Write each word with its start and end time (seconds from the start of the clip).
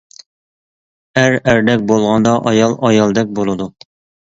ئەر 1.21 1.37
ئەردەك 1.43 1.85
بولغاندا 1.95 2.35
ئايال 2.43 2.77
ئايالدەك 2.91 3.35
بولىدۇ. 3.41 3.75